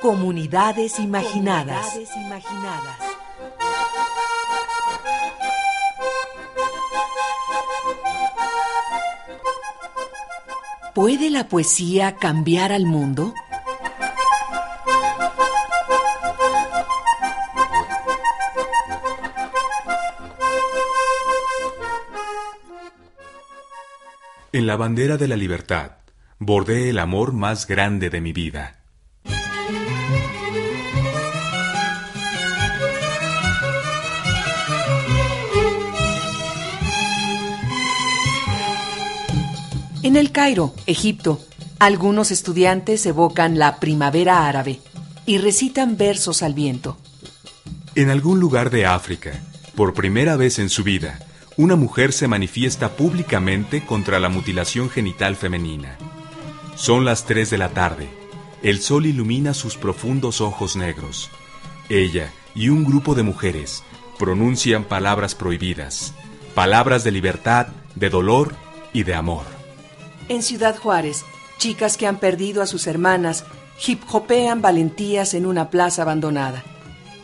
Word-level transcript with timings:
Comunidades 0.00 0.98
imaginadas. 0.98 1.86
Comunidades 1.90 2.16
imaginadas. 2.16 2.98
¿Puede 10.94 11.28
la 11.28 11.48
poesía 11.48 12.16
cambiar 12.16 12.72
al 12.72 12.86
mundo? 12.86 13.34
En 24.52 24.66
la 24.66 24.76
bandera 24.76 25.16
de 25.16 25.28
la 25.28 25.36
libertad 25.36 25.92
bordé 26.38 26.88
el 26.88 26.98
amor 26.98 27.32
más 27.32 27.66
grande 27.66 28.08
de 28.08 28.20
mi 28.20 28.32
vida. 28.32 28.79
En 40.10 40.16
el 40.16 40.32
Cairo, 40.32 40.74
Egipto, 40.86 41.40
algunos 41.78 42.32
estudiantes 42.32 43.06
evocan 43.06 43.60
la 43.60 43.78
primavera 43.78 44.48
árabe 44.48 44.80
y 45.24 45.38
recitan 45.38 45.96
versos 45.96 46.42
al 46.42 46.52
viento. 46.52 46.96
En 47.94 48.10
algún 48.10 48.40
lugar 48.40 48.70
de 48.70 48.86
África, 48.86 49.40
por 49.76 49.94
primera 49.94 50.34
vez 50.34 50.58
en 50.58 50.68
su 50.68 50.82
vida, 50.82 51.20
una 51.56 51.76
mujer 51.76 52.12
se 52.12 52.26
manifiesta 52.26 52.96
públicamente 52.96 53.86
contra 53.86 54.18
la 54.18 54.28
mutilación 54.28 54.90
genital 54.90 55.36
femenina. 55.36 55.96
Son 56.74 57.04
las 57.04 57.24
3 57.24 57.48
de 57.48 57.58
la 57.58 57.68
tarde. 57.68 58.08
El 58.64 58.80
sol 58.80 59.06
ilumina 59.06 59.54
sus 59.54 59.76
profundos 59.76 60.40
ojos 60.40 60.74
negros. 60.74 61.30
Ella 61.88 62.32
y 62.56 62.68
un 62.68 62.84
grupo 62.84 63.14
de 63.14 63.22
mujeres 63.22 63.84
pronuncian 64.18 64.82
palabras 64.82 65.36
prohibidas, 65.36 66.14
palabras 66.56 67.04
de 67.04 67.12
libertad, 67.12 67.68
de 67.94 68.10
dolor 68.10 68.56
y 68.92 69.04
de 69.04 69.14
amor. 69.14 69.59
En 70.30 70.44
Ciudad 70.44 70.78
Juárez, 70.78 71.24
chicas 71.58 71.96
que 71.96 72.06
han 72.06 72.20
perdido 72.20 72.62
a 72.62 72.66
sus 72.68 72.86
hermanas 72.86 73.44
hip 73.84 74.00
hopean 74.12 74.62
valentías 74.62 75.34
en 75.34 75.44
una 75.44 75.70
plaza 75.70 76.02
abandonada. 76.02 76.62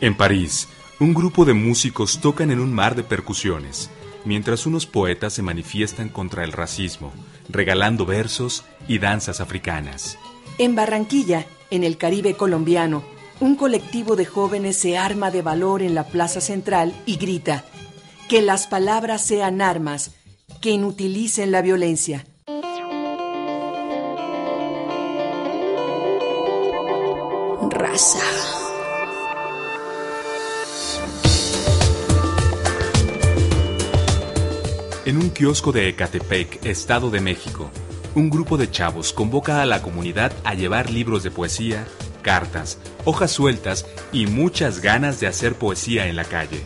En 0.01 0.17
París, 0.17 0.67
un 0.99 1.13
grupo 1.13 1.45
de 1.45 1.53
músicos 1.53 2.19
tocan 2.19 2.51
en 2.51 2.59
un 2.59 2.73
mar 2.73 2.97
de 2.97 3.03
percusiones, 3.03 3.89
mientras 4.25 4.65
unos 4.65 4.85
poetas 4.85 5.31
se 5.31 5.41
manifiestan 5.41 6.09
contra 6.09 6.43
el 6.43 6.51
racismo, 6.51 7.13
regalando 7.47 8.05
versos 8.05 8.65
y 8.89 8.99
danzas 8.99 9.39
africanas. 9.39 10.17
En 10.57 10.75
Barranquilla, 10.75 11.45
en 11.71 11.85
el 11.85 11.95
Caribe 11.95 12.33
colombiano, 12.33 13.05
un 13.39 13.55
colectivo 13.55 14.17
de 14.17 14.25
jóvenes 14.25 14.75
se 14.75 14.97
arma 14.97 15.31
de 15.31 15.41
valor 15.41 15.81
en 15.81 15.95
la 15.95 16.03
plaza 16.03 16.41
central 16.41 16.93
y 17.05 17.15
grita, 17.15 17.63
que 18.27 18.41
las 18.41 18.67
palabras 18.67 19.25
sean 19.25 19.61
armas, 19.61 20.11
que 20.59 20.71
inutilicen 20.71 21.53
la 21.53 21.61
violencia. 21.61 22.25
En 35.07 35.15
un 35.15 35.29
kiosco 35.29 35.71
de 35.71 35.87
Ecatepec, 35.87 36.65
Estado 36.65 37.09
de 37.09 37.21
México, 37.21 37.71
un 38.13 38.29
grupo 38.29 38.57
de 38.57 38.69
chavos 38.69 39.13
convoca 39.13 39.61
a 39.61 39.65
la 39.65 39.81
comunidad 39.81 40.33
a 40.43 40.53
llevar 40.53 40.89
libros 40.89 41.23
de 41.23 41.31
poesía, 41.31 41.87
cartas, 42.21 42.77
hojas 43.05 43.31
sueltas 43.31 43.85
y 44.11 44.27
muchas 44.27 44.81
ganas 44.81 45.21
de 45.21 45.27
hacer 45.27 45.55
poesía 45.55 46.07
en 46.07 46.17
la 46.17 46.25
calle. 46.25 46.61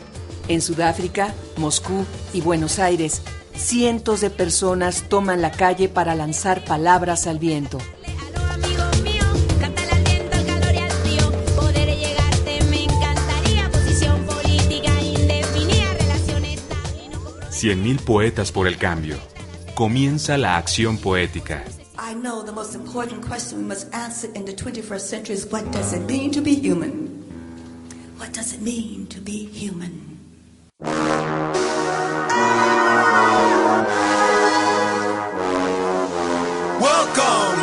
En 0.48 0.64
Sudáfrica, 0.64 1.36
Moscú 1.58 2.04
y 2.34 2.42
Buenos 2.42 2.80
Aires, 2.80 3.22
cientos 3.54 4.22
de 4.22 4.32
personas 4.32 5.04
toman 5.08 5.44
la 5.44 5.52
calle 5.52 5.88
para 5.88 6.16
lanzar 6.16 6.66
palabras 6.66 7.28
al 7.28 7.38
viento. 7.38 7.78
Cien 17.62 17.84
mil 17.84 18.00
poetas 18.00 18.52
por 18.52 18.68
el 18.68 18.78
cambio. 18.78 19.18
Comienza 19.76 20.36
la 20.36 20.58
acción 20.58 20.98
poética. 20.98 21.64
I 21.96 22.16
know 22.16 22.44
the 22.44 22.52
most 22.52 22.74
important 22.74 23.24
question 23.24 23.60
we 23.60 23.66
must 23.66 23.94
answer 23.94 24.32
in 24.34 24.46
the 24.46 24.52
21st 24.52 25.00
century 25.00 25.36
is 25.36 25.46
what 25.46 25.72
does 25.72 25.94
it 25.94 26.02
mean 26.08 26.32
to 26.32 26.42
be 26.42 26.56
human? 26.56 27.24
What 28.18 28.34
does 28.34 28.56
it 28.56 28.64
mean 28.64 29.06
to 29.10 29.22
be 29.22 29.46
human? 29.46 30.18
Welcome 36.80 37.61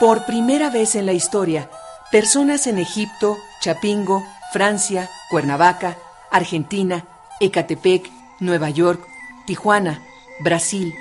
Por 0.00 0.24
primera 0.26 0.70
vez 0.70 0.94
en 0.94 1.06
la 1.06 1.12
historia, 1.12 1.68
Personas 2.12 2.68
en 2.68 2.78
Egipto, 2.78 3.36
Chapingo, 3.60 4.24
Francia, 4.52 5.10
Cuernavaca, 5.28 5.98
Argentina, 6.30 7.04
Ecatepec, 7.40 8.08
Nueva 8.38 8.70
York, 8.70 9.04
Tijuana, 9.44 10.00
Brasil, 10.40 10.94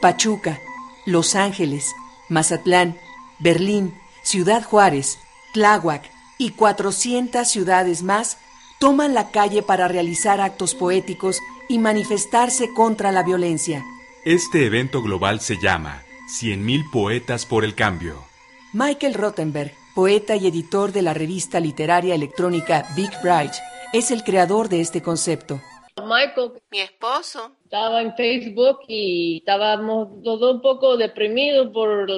Pachuca, 0.00 0.60
Los 1.06 1.34
Ángeles, 1.34 1.94
Mazatlán, 2.28 2.98
Berlín, 3.38 3.94
Ciudad 4.22 4.62
Juárez, 4.62 5.18
Tláhuac 5.52 6.10
y 6.38 6.50
400 6.50 7.48
ciudades 7.48 8.02
más 8.02 8.38
toman 8.78 9.14
la 9.14 9.30
calle 9.30 9.62
para 9.62 9.88
realizar 9.88 10.40
actos 10.40 10.74
poéticos 10.74 11.40
y 11.68 11.78
manifestarse 11.78 12.72
contra 12.72 13.12
la 13.12 13.22
violencia. 13.22 13.84
Este 14.24 14.66
evento 14.66 15.02
global 15.02 15.40
se 15.40 15.56
llama 15.60 16.02
100.000 16.28 16.90
Poetas 16.90 17.46
por 17.46 17.64
el 17.64 17.74
Cambio. 17.74 18.24
Michael 18.72 19.14
Rottenberg, 19.14 19.72
poeta 19.94 20.36
y 20.36 20.46
editor 20.46 20.92
de 20.92 21.02
la 21.02 21.14
revista 21.14 21.58
literaria 21.58 22.14
electrónica 22.14 22.86
Big 22.94 23.10
Bright, 23.22 23.54
es 23.92 24.10
el 24.10 24.22
creador 24.22 24.68
de 24.68 24.80
este 24.80 25.02
concepto. 25.02 25.60
Michael, 25.96 26.52
mi 26.70 26.80
esposo, 26.80 27.52
estaba 27.68 28.00
en 28.00 28.14
Facebook 28.14 28.78
y 28.88 29.38
estábamos 29.40 30.08
los 30.24 30.40
dos 30.40 30.54
un 30.54 30.62
poco 30.62 30.96
deprimidos 30.96 31.68
por 31.68 32.08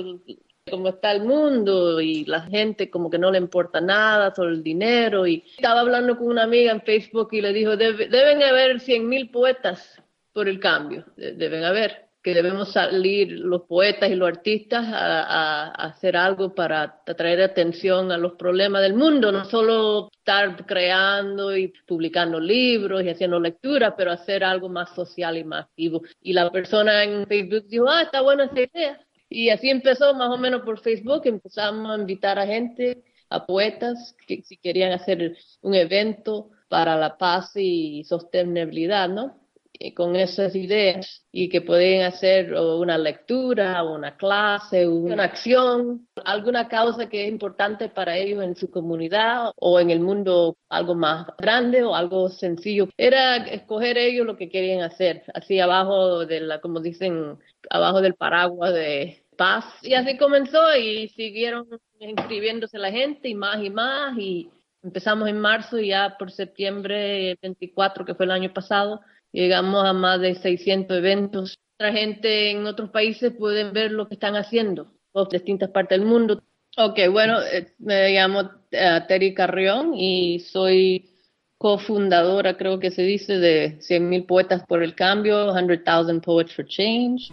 cómo 0.71 0.89
está 0.91 1.11
el 1.11 1.25
mundo 1.25 2.01
y 2.01 2.25
la 2.25 2.43
gente 2.43 2.89
como 2.89 3.11
que 3.11 3.19
no 3.19 3.33
le 3.33 3.39
importa 3.39 3.81
nada, 3.81 4.33
solo 4.33 4.51
el 4.51 4.63
dinero. 4.63 5.27
Y 5.27 5.43
estaba 5.57 5.81
hablando 5.81 6.17
con 6.17 6.29
una 6.29 6.45
amiga 6.45 6.71
en 6.71 6.81
Facebook 6.83 7.31
y 7.33 7.41
le 7.41 7.53
dijo, 7.53 7.77
deben 7.77 8.45
haber 8.45 8.79
100 8.79 9.09
mil 9.09 9.29
poetas 9.31 10.01
por 10.33 10.49
el 10.49 10.61
cambio, 10.61 11.05
deben 11.17 11.65
haber. 11.65 12.10
Que 12.23 12.35
debemos 12.35 12.73
salir 12.73 13.31
los 13.33 13.63
poetas 13.63 14.11
y 14.11 14.15
los 14.15 14.29
artistas 14.29 14.85
a, 14.93 15.69
hacer 15.71 16.17
algo 16.17 16.55
para 16.55 17.01
atraer 17.07 17.43
atención 17.43 18.13
a 18.13 18.19
los 18.19 18.33
problemas 18.33 18.83
del 18.83 18.95
mundo, 18.95 19.33
no 19.33 19.45
solo 19.47 20.11
estar 20.13 20.67
creando 20.67 21.57
y 21.57 21.73
publicando 21.87 22.39
libros 22.39 23.03
y 23.03 23.09
haciendo 23.09 23.41
lecturas, 23.41 23.95
pero 23.97 24.13
hacer 24.13 24.45
algo 24.45 24.69
más 24.69 24.95
social 24.95 25.39
y 25.39 25.45
más 25.45 25.65
activo. 25.65 26.03
Y 26.21 26.33
la 26.35 26.51
persona 26.51 27.05
en 27.05 27.27
Facebook 27.27 27.67
dijo, 27.69 27.89
ah, 27.89 28.03
está 28.03 28.21
buena 28.21 28.45
esa 28.45 28.61
idea. 28.61 29.01
Y 29.29 29.49
así 29.51 29.71
empezó 29.71 30.13
más 30.15 30.31
o 30.31 30.39
menos 30.39 30.63
por 30.63 30.81
Facebook, 30.81 31.23
empezamos 31.25 31.91
a 31.91 32.01
invitar 32.01 32.39
a 32.39 32.47
gente, 32.47 33.03
a 33.31 33.47
poetas, 33.47 34.17
que 34.27 34.43
si 34.43 34.57
querían 34.59 34.93
hacer 34.93 35.37
un 35.63 35.75
evento 35.75 36.51
para 36.69 36.97
la 36.97 37.17
paz 37.17 37.53
y 37.55 38.05
sostenibilidad, 38.05 39.09
¿no? 39.09 39.40
Con 39.95 40.15
esas 40.15 40.55
ideas 40.55 41.25
y 41.33 41.49
que 41.49 41.63
pueden 41.63 42.03
hacer 42.03 42.53
una 42.55 42.99
lectura, 42.99 43.83
una 43.83 44.17
clase, 44.17 44.87
una 44.87 45.25
acción, 45.25 46.07
alguna 46.25 46.69
causa 46.69 47.09
que 47.09 47.25
es 47.25 47.33
importante 47.33 47.89
para 47.89 48.17
ellos 48.17 48.45
en 48.45 48.57
su 48.57 48.71
comunidad 48.71 49.53
o 49.57 49.81
en 49.81 49.91
el 49.91 50.01
mundo 50.01 50.57
algo 50.69 50.95
más 50.95 51.27
grande 51.39 51.83
o 51.83 51.95
algo 51.95 52.29
sencillo. 52.29 52.89
Era 52.97 53.37
escoger 53.37 53.97
ellos 53.97 54.27
lo 54.27 54.37
que 54.37 54.51
querían 54.51 54.83
hacer, 54.83 55.25
así 55.33 55.59
abajo 55.61 56.27
de 56.27 56.41
la, 56.41 56.61
como 56.61 56.81
dicen, 56.81 57.39
abajo 57.71 58.03
del 58.03 58.15
paraguas 58.15 58.75
de 58.75 59.25
paz. 59.37 59.65
Y 59.83 59.95
así 59.95 60.19
comenzó 60.19 60.77
y 60.77 61.09
siguieron 61.09 61.67
inscribiéndose 61.99 62.79
la 62.79 62.91
gente 62.91 63.29
y 63.29 63.35
más 63.35 63.63
y 63.65 63.71
más 63.71 64.19
y 64.19 64.51
empezamos 64.83 65.29
en 65.29 65.41
marzo 65.41 65.79
y 65.79 65.89
ya 65.89 66.17
por 66.19 66.31
septiembre 66.31 67.39
24, 67.43 68.05
que 68.05 68.15
fue 68.15 68.27
el 68.27 68.33
año 68.33 68.53
pasado, 68.53 69.01
Llegamos 69.33 69.85
a 69.85 69.93
más 69.93 70.21
de 70.21 70.35
600 70.35 70.97
eventos. 70.99 71.59
Otra 71.79 71.93
gente 71.93 72.51
en 72.51 72.67
otros 72.67 72.91
países 72.91 73.33
pueden 73.39 73.73
ver 73.73 73.93
lo 73.93 74.09
que 74.09 74.15
están 74.15 74.37
haciendo, 74.37 74.93
en 75.15 75.29
distintas 75.31 75.71
partes 75.71 75.99
del 75.99 76.07
mundo. 76.07 76.43
Ok, 76.77 76.99
bueno, 77.11 77.41
eh, 77.43 77.73
me 77.79 78.11
llamo 78.13 78.51
eh, 78.71 79.01
Terry 79.09 79.35
Carrión 79.35 79.95
y 79.95 80.41
soy 80.41 81.11
cofundadora, 81.59 82.57
creo 82.57 82.79
que 82.79 82.91
se 82.91 83.03
dice, 83.03 83.39
de 83.39 83.79
100.000 83.81 84.27
Poetas 84.27 84.65
por 84.67 84.83
el 84.83 84.95
Cambio, 84.95 85.53
100,000 85.53 86.21
Poets 86.21 86.55
for 86.55 86.67
Change. 86.67 87.31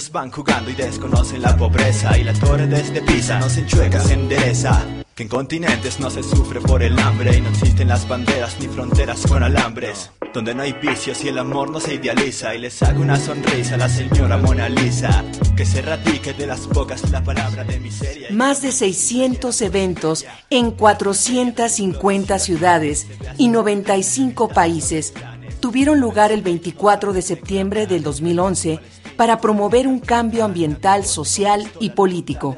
Niños 0.00 0.12
van 0.12 0.30
jugando 0.30 0.70
y 0.70 0.74
desconocen 0.74 1.42
la 1.42 1.56
pobreza 1.56 2.16
y 2.16 2.24
la 2.24 2.32
torre 2.32 2.66
desde 2.66 3.02
Pisa 3.02 3.38
no 3.38 3.48
se 3.48 3.60
enchueca, 3.60 4.00
se 4.00 4.14
endereza. 4.14 4.86
Que 5.14 5.24
en 5.24 5.28
continentes 5.28 6.00
no 6.00 6.08
se 6.08 6.22
sufre 6.22 6.60
por 6.60 6.82
el 6.82 6.98
hambre 6.98 7.36
y 7.36 7.40
no 7.40 7.50
existen 7.50 7.88
las 7.88 8.08
banderas 8.08 8.56
ni 8.60 8.68
fronteras 8.68 9.26
con 9.26 9.42
alambres. 9.42 10.10
Donde 10.32 10.54
no 10.54 10.62
hay 10.62 10.72
vicios 10.72 11.22
y 11.24 11.28
el 11.28 11.38
amor 11.38 11.70
no 11.70 11.80
se 11.80 11.94
idealiza 11.94 12.54
y 12.54 12.60
les 12.60 12.82
hago 12.82 13.02
una 13.02 13.16
sonrisa 13.16 13.74
a 13.74 13.78
la 13.78 13.88
señora 13.88 14.38
Mona 14.38 14.68
Lisa. 14.68 15.24
Que 15.56 15.66
se 15.66 15.82
radique 15.82 16.32
de 16.32 16.46
las 16.46 16.66
bocas 16.68 17.10
la 17.10 17.22
palabra 17.22 17.64
de 17.64 17.80
miseria. 17.80 18.28
Más 18.30 18.62
de 18.62 18.72
600 18.72 19.60
eventos 19.60 20.24
en 20.48 20.70
450 20.70 22.38
ciudades 22.38 23.06
y 23.36 23.48
95 23.48 24.48
países 24.48 25.12
tuvieron 25.60 26.00
lugar 26.00 26.32
el 26.32 26.40
24 26.40 27.12
de 27.12 27.20
septiembre 27.20 27.86
del 27.86 28.02
2011 28.02 28.80
para 29.20 29.38
promover 29.38 29.86
un 29.86 30.00
cambio 30.00 30.46
ambiental, 30.46 31.04
social 31.04 31.70
y 31.78 31.90
político. 31.90 32.56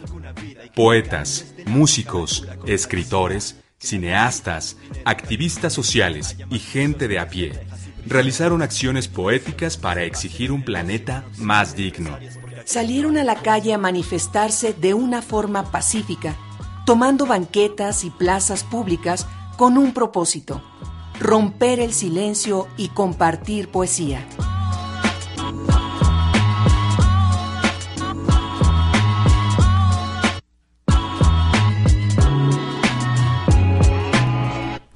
Poetas, 0.77 1.57
músicos, 1.67 2.47
escritores, 2.67 3.57
cineastas, 3.81 4.77
activistas 5.05 5.73
sociales 5.73 6.37
y 6.51 6.61
gente 6.61 7.09
de 7.09 7.19
a 7.19 7.29
pie 7.29 7.67
realizaron 8.07 8.63
acciones 8.63 9.09
poéticas 9.09 9.77
para 9.77 10.05
exigir 10.05 10.53
un 10.53 10.65
planeta 10.65 11.25
más 11.37 11.75
digno. 11.75 12.17
Salieron 12.65 13.19
a 13.19 13.25
la 13.25 13.35
calle 13.43 13.75
a 13.75 13.79
manifestarse 13.79 14.73
de 14.73 14.95
una 14.95 15.21
forma 15.21 15.73
pacífica, 15.73 16.37
tomando 16.87 17.27
banquetas 17.27 18.05
y 18.05 18.11
plazas 18.11 18.63
públicas 18.63 19.27
con 19.57 19.77
un 19.77 19.93
propósito, 19.93 20.63
romper 21.19 21.81
el 21.81 21.93
silencio 21.93 22.69
y 22.77 22.91
compartir 22.91 23.69
poesía. 23.69 24.25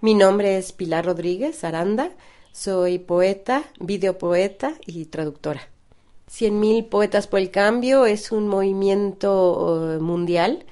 Mi 0.06 0.14
nombre 0.14 0.56
es 0.56 0.70
Pilar 0.70 1.04
Rodríguez 1.04 1.64
Aranda, 1.64 2.12
soy 2.52 3.00
poeta, 3.00 3.64
videopoeta 3.80 4.74
y 4.86 5.06
traductora. 5.06 5.68
Cien 6.28 6.60
mil 6.60 6.84
Poetas 6.84 7.26
por 7.26 7.40
el 7.40 7.50
Cambio 7.50 8.06
es 8.06 8.30
un 8.30 8.46
movimiento 8.46 9.96
eh, 9.96 9.98
mundial 9.98 10.64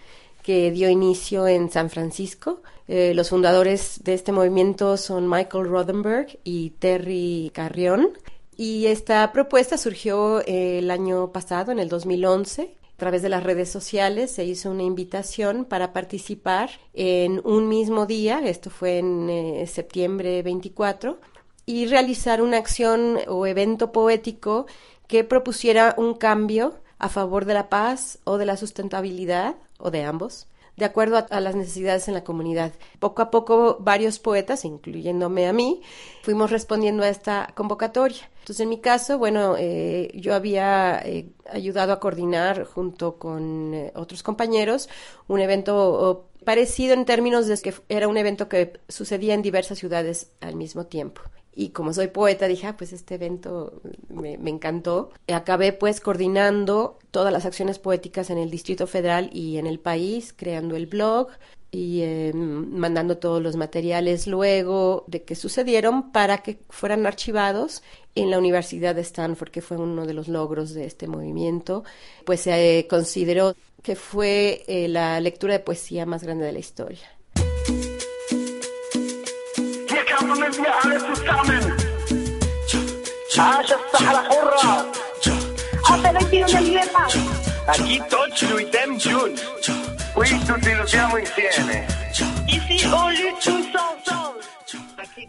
que 0.45 0.71
dio 0.71 0.89
inicio 0.89 1.49
en 1.49 1.69
San 1.69 1.91
Francisco. 1.91 2.63
Eh, 2.87 3.13
los 3.17 3.31
fundadores 3.31 4.05
de 4.05 4.15
este 4.15 4.31
movimiento 4.31 4.97
son 4.97 5.29
Michael 5.29 5.67
Rothenberg 5.67 6.39
y 6.45 6.71
Terry 6.71 7.51
Carrión. 7.53 8.11
Y 8.57 8.87
esta 8.87 9.33
propuesta 9.33 9.79
surgió 9.79 10.43
eh, 10.47 10.79
el 10.79 10.93
año 10.93 11.33
pasado, 11.33 11.73
en 11.73 11.81
el 11.81 11.89
2011, 11.89 12.77
a 12.95 12.97
través 12.97 13.23
de 13.23 13.29
las 13.29 13.43
redes 13.43 13.69
sociales 13.71 14.31
se 14.31 14.45
hizo 14.45 14.71
una 14.71 14.85
invitación 14.85 15.65
para 15.65 15.93
participar 15.93 16.71
en 16.93 17.41
un 17.45 17.69
mismo 17.69 18.07
día, 18.07 18.41
esto 18.45 18.71
fue 18.71 18.99
en 18.99 19.29
eh, 19.29 19.67
septiembre 19.67 20.43
24, 20.43 21.19
y 21.67 21.87
realizar 21.87 22.41
una 22.41 22.59
acción 22.59 23.19
o 23.27 23.47
evento 23.47 23.91
poético 23.91 24.67
que 25.09 25.25
propusiera 25.25 25.95
un 25.99 26.15
cambio 26.15 26.75
a 26.99 27.09
favor 27.09 27.47
de 27.47 27.55
la 27.55 27.69
paz 27.69 28.21
o 28.23 28.39
de 28.39 28.47
la 28.47 28.57
sustentabilidad 28.57 29.57
o 29.79 29.91
de 29.91 30.05
ambos 30.05 30.47
de 30.77 30.85
acuerdo 30.85 31.25
a, 31.29 31.41
las 31.41 31.55
necesidades 31.55 32.09
en 32.09 32.15
la 32.15 32.25
comunidad. 32.25 32.73
Poco 32.99 33.23
a 33.23 33.31
poco 33.31 33.79
varios 33.81 34.19
poetas, 34.19 34.65
incluyéndome 34.65 35.47
a 35.47 35.53
mí, 35.53 35.83
fuimos 36.23 36.51
respondiendo 36.51 37.03
a 37.03 37.09
esta 37.09 37.53
convocatoria. 37.55 38.29
Entonces, 38.41 38.61
en 38.61 38.69
mi 38.69 38.81
caso, 38.81 39.19
bueno, 39.19 39.57
eh, 39.59 40.11
yo 40.15 40.35
había 40.35 41.01
eh, 41.05 41.31
ayudado 41.51 41.93
a 41.93 42.01
coordinar 42.01 42.65
junto 42.65 43.17
con 43.19 43.73
eh, 43.75 43.93
otros 43.95 44.23
compañeros 44.23 44.89
un 45.29 45.41
evento 45.41 46.29
parecido 46.45 46.93
en 46.93 47.07
términos 47.07 47.47
de 47.47 47.57
que 47.59 47.75
era 47.89 48.09
un 48.09 48.17
evento 48.17 48.49
que 48.49 48.81
sucedía 48.89 49.35
en 49.35 49.43
diversas 49.43 49.79
ciudades 49.79 50.33
al 50.41 50.57
mismo 50.57 50.87
tiempo. 50.87 51.23
Y 51.55 51.69
como 51.71 51.93
soy 51.93 52.09
poeta, 52.09 52.49
dije, 52.49 52.67
ah, 52.67 52.77
pues 52.77 52.93
este 52.93 53.15
evento 53.15 53.81
me, 54.09 54.35
encantó. 54.35 55.11
Acabé 55.29 55.73
pues 55.73 56.01
coordinando 56.01 56.99
todas 57.11 57.33
las 57.33 57.47
acciones 57.47 57.79
poéticas 57.79 58.31
en 58.31 58.39
el 58.39 58.51
Distrito 58.51 58.87
Federal 58.87 59.31
y 59.33 59.59
en 59.59 59.67
el 59.67 59.79
país, 59.79 60.35
creando 60.37 60.75
el 60.75 60.87
blog 60.87 61.29
y 61.71 62.03
em, 62.03 62.69
mandando 62.71 63.19
todos 63.19 63.43
los 63.43 63.57
materiales 63.57 64.27
luego 64.27 65.05
de 65.07 65.23
que 65.25 65.35
sucedieron 65.35 66.13
para 66.13 66.39
que 66.39 66.61
fueran 66.71 67.07
archivados 67.07 67.83
en 68.15 68.31
la 68.31 68.39
Universidad 68.39 68.95
de 68.95 69.03
Stanford, 69.03 69.51
que 69.51 69.63
fue 69.63 69.77
uno 69.77 70.07
de 70.07 70.15
los 70.15 70.29
logros 70.29 70.75
de 70.75 70.87
este 70.87 71.09
movimiento, 71.09 71.85
pues 72.25 72.43
se 72.43 72.87
consideró 72.89 73.55
que 73.83 73.97
fue 73.97 74.65
eh, 74.67 74.89
la 74.89 75.21
lectura 75.21 75.55
de 75.55 75.61
poesía 75.61 76.07
más 76.07 76.23
grande 76.23 76.47
de 76.47 76.53
la 76.53 76.59
historia. 76.59 77.15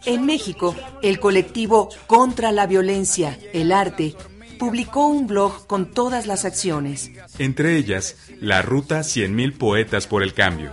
En 0.04 0.24
México, 0.24 0.76
el 1.02 1.18
colectivo 1.18 1.88
Contra 2.06 2.52
la 2.52 2.66
Violencia, 2.66 3.38
el 3.52 3.72
Arte, 3.72 4.14
publicó 4.58 5.08
un 5.08 5.26
blog 5.26 5.66
con 5.66 5.90
todas 5.90 6.26
las 6.26 6.44
acciones. 6.44 7.10
Entre 7.38 7.76
ellas, 7.76 8.16
la 8.40 8.62
ruta 8.62 9.00
100.000 9.00 9.58
Poetas 9.58 10.06
por 10.06 10.22
el 10.22 10.32
Cambio, 10.34 10.72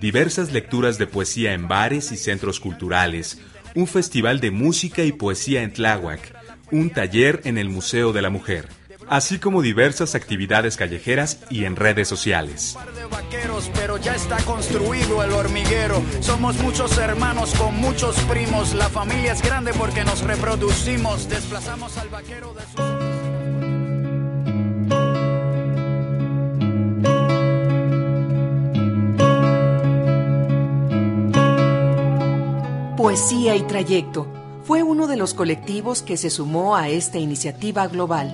diversas 0.00 0.52
lecturas 0.52 0.98
de 0.98 1.06
poesía 1.06 1.52
en 1.52 1.68
bares 1.68 2.12
y 2.12 2.16
centros 2.16 2.60
culturales, 2.60 3.40
un 3.74 3.86
festival 3.86 4.40
de 4.40 4.50
música 4.50 5.02
y 5.02 5.12
poesía 5.12 5.62
en 5.62 5.72
Tláhuac, 5.72 6.34
un 6.70 6.90
taller 6.90 7.40
en 7.44 7.58
el 7.58 7.68
Museo 7.68 8.12
de 8.12 8.22
la 8.22 8.30
Mujer, 8.30 8.68
así 9.08 9.38
como 9.38 9.62
diversas 9.62 10.14
actividades 10.14 10.76
callejeras 10.76 11.38
y 11.50 11.64
en 11.64 11.76
redes 11.76 12.08
sociales. 12.08 12.76
Pero 13.74 13.96
ya 13.96 14.14
está 14.14 14.36
construido 14.44 15.22
el 15.24 15.32
hormiguero. 15.32 16.00
Somos 16.20 16.56
muchos 16.58 16.96
hermanos 16.98 17.52
con 17.54 17.74
muchos 17.76 18.16
primos. 18.20 18.74
La 18.74 18.88
familia 18.88 19.32
es 19.32 19.42
grande 19.42 19.72
porque 19.72 20.04
nos 20.04 20.20
reproducimos. 20.22 21.28
Desplazamos 21.28 21.96
al 21.98 22.08
vaquero 22.08 22.54
de 22.54 22.62
su... 22.62 22.87
Poesía 32.98 33.54
y 33.54 33.64
Trayecto 33.64 34.26
fue 34.64 34.82
uno 34.82 35.06
de 35.06 35.16
los 35.16 35.32
colectivos 35.32 36.02
que 36.02 36.16
se 36.16 36.30
sumó 36.30 36.74
a 36.74 36.88
esta 36.88 37.18
iniciativa 37.18 37.86
global. 37.86 38.26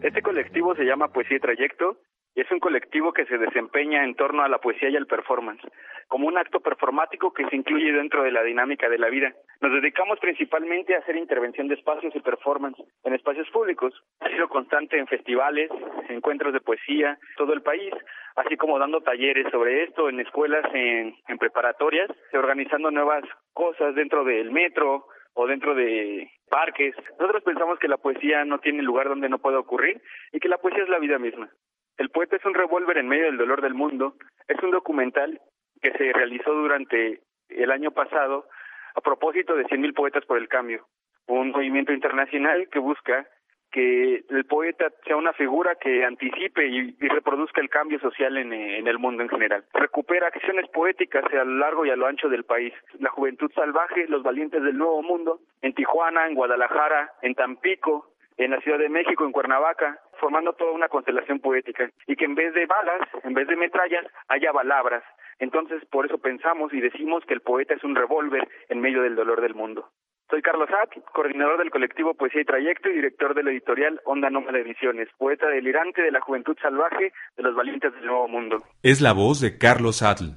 Este 0.00 0.22
colectivo 0.22 0.76
se 0.76 0.84
llama 0.84 1.08
Poesía 1.08 1.38
y 1.38 1.40
Trayecto 1.40 1.96
y 2.36 2.42
es 2.42 2.50
un 2.52 2.60
colectivo 2.60 3.12
que 3.12 3.26
se 3.26 3.36
desempeña 3.36 4.04
en 4.04 4.14
torno 4.14 4.44
a 4.44 4.48
la 4.48 4.58
poesía 4.58 4.88
y 4.88 4.94
al 4.94 5.08
performance, 5.08 5.66
como 6.06 6.28
un 6.28 6.38
acto 6.38 6.60
performático 6.60 7.32
que 7.32 7.48
se 7.48 7.56
incluye 7.56 7.90
dentro 7.90 8.22
de 8.22 8.30
la 8.30 8.44
dinámica 8.44 8.88
de 8.88 8.98
la 8.98 9.08
vida. 9.08 9.34
Nos 9.60 9.72
dedicamos 9.72 10.20
principalmente 10.20 10.94
a 10.94 10.98
hacer 10.98 11.16
intervención 11.16 11.66
de 11.68 11.74
espacios 11.74 12.14
y 12.14 12.20
performance 12.20 12.78
en 13.04 13.14
espacios 13.14 13.48
públicos. 13.50 13.92
Ha 14.20 14.28
sido 14.28 14.48
constante 14.48 14.98
en 14.98 15.06
festivales, 15.06 15.70
encuentros 16.08 16.52
de 16.52 16.60
poesía, 16.60 17.18
todo 17.36 17.52
el 17.52 17.62
país, 17.62 17.92
así 18.36 18.56
como 18.56 18.78
dando 18.78 19.00
talleres 19.00 19.46
sobre 19.50 19.84
esto 19.84 20.08
en 20.08 20.20
escuelas, 20.20 20.64
en, 20.72 21.16
en 21.26 21.38
preparatorias, 21.38 22.08
organizando 22.32 22.90
nuevas 22.90 23.24
cosas 23.52 23.94
dentro 23.96 24.22
del 24.24 24.52
metro, 24.52 25.06
o 25.38 25.46
dentro 25.46 25.72
de 25.72 26.28
parques. 26.50 26.96
Nosotros 27.18 27.44
pensamos 27.44 27.78
que 27.78 27.86
la 27.86 27.96
poesía 27.96 28.44
no 28.44 28.58
tiene 28.58 28.82
lugar 28.82 29.08
donde 29.08 29.28
no 29.28 29.38
pueda 29.38 29.60
ocurrir 29.60 30.02
y 30.32 30.40
que 30.40 30.48
la 30.48 30.58
poesía 30.58 30.82
es 30.82 30.88
la 30.88 30.98
vida 30.98 31.16
misma. 31.20 31.48
El 31.96 32.10
poeta 32.10 32.34
es 32.34 32.44
un 32.44 32.54
revólver 32.54 32.98
en 32.98 33.06
medio 33.06 33.26
del 33.26 33.36
dolor 33.36 33.62
del 33.62 33.74
mundo. 33.74 34.14
Es 34.48 34.60
un 34.64 34.72
documental 34.72 35.40
que 35.80 35.92
se 35.92 36.12
realizó 36.12 36.52
durante 36.52 37.20
el 37.50 37.70
año 37.70 37.92
pasado 37.92 38.46
a 38.94 39.00
propósito 39.00 39.54
de 39.54 39.64
100.000 39.64 39.94
poetas 39.94 40.24
por 40.24 40.38
el 40.38 40.48
cambio, 40.48 40.86
un 41.26 41.50
movimiento 41.50 41.92
internacional 41.92 42.68
que 42.70 42.78
busca 42.78 43.26
que 43.70 44.24
el 44.30 44.44
poeta 44.46 44.90
sea 45.04 45.16
una 45.16 45.32
figura 45.34 45.74
que 45.74 46.04
anticipe 46.04 46.66
y, 46.66 46.96
reproduzca 47.08 47.60
el 47.60 47.68
cambio 47.68 48.00
social 48.00 48.36
en, 48.38 48.52
en, 48.52 48.86
el 48.86 48.98
mundo 48.98 49.22
en 49.22 49.28
general. 49.28 49.64
Recupera 49.74 50.28
acciones 50.28 50.68
poéticas 50.70 51.24
a 51.32 51.44
lo 51.44 51.58
largo 51.58 51.84
y 51.84 51.90
a 51.90 51.96
lo 51.96 52.06
ancho 52.06 52.28
del 52.28 52.44
país. 52.44 52.72
La 52.98 53.10
juventud 53.10 53.50
salvaje, 53.54 54.06
los 54.08 54.22
valientes 54.22 54.62
del 54.62 54.78
nuevo 54.78 55.02
mundo, 55.02 55.40
en 55.60 55.74
Tijuana, 55.74 56.26
en 56.26 56.34
Guadalajara, 56.34 57.12
en 57.20 57.34
Tampico, 57.34 58.14
en 58.38 58.52
la 58.52 58.60
Ciudad 58.60 58.78
de 58.78 58.88
México, 58.88 59.24
en 59.24 59.32
Cuernavaca, 59.32 59.98
formando 60.18 60.52
toda 60.52 60.72
una 60.72 60.88
constelación 60.88 61.40
poética, 61.40 61.90
y 62.06 62.16
que 62.16 62.24
en 62.24 62.34
vez 62.34 62.54
de 62.54 62.66
balas, 62.66 63.00
en 63.24 63.34
vez 63.34 63.48
de 63.48 63.56
metrallas, 63.56 64.06
haya 64.28 64.52
palabras. 64.52 65.02
Entonces, 65.38 65.84
por 65.90 66.06
eso 66.06 66.18
pensamos 66.18 66.72
y 66.72 66.80
decimos 66.80 67.24
que 67.26 67.34
el 67.34 67.40
poeta 67.40 67.74
es 67.74 67.84
un 67.84 67.94
revólver 67.94 68.48
en 68.68 68.80
medio 68.80 69.02
del 69.02 69.16
dolor 69.16 69.40
del 69.40 69.54
mundo. 69.54 69.90
Soy 70.30 70.42
Carlos 70.42 70.68
At, 70.68 70.90
coordinador 71.14 71.58
del 71.58 71.70
colectivo 71.70 72.12
Poesía 72.12 72.42
y 72.42 72.44
Trayecto 72.44 72.90
y 72.90 72.96
director 72.96 73.34
de 73.34 73.42
la 73.42 73.50
editorial 73.50 73.98
Onda 74.04 74.28
Nómada 74.28 74.58
Ediciones, 74.58 75.08
poeta 75.16 75.46
delirante 75.48 76.02
de 76.02 76.10
la 76.10 76.20
juventud 76.20 76.54
salvaje 76.60 77.12
de 77.36 77.42
los 77.42 77.54
valientes 77.54 77.94
del 77.94 78.06
nuevo 78.06 78.28
mundo. 78.28 78.62
Es 78.82 79.00
la 79.00 79.12
voz 79.12 79.40
de 79.40 79.56
Carlos 79.56 80.02
Atl. 80.02 80.34